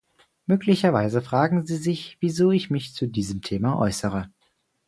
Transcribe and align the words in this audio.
Möglicherweise 0.47 1.21
fragen 1.21 1.67
Sie 1.67 1.75
sich, 1.77 2.17
wieso 2.21 2.49
ich 2.49 2.71
mich 2.71 2.95
zu 2.95 3.05
diesem 3.05 3.43
Thema 3.43 3.77
äußere. 3.77 4.31